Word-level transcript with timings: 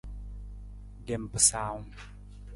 Lem 1.05 1.23
pasaawung. 1.31 1.89